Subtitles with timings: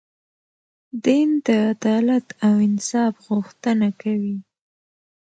[1.03, 4.37] دین د عدالت او انصاف غوښتنه کوي.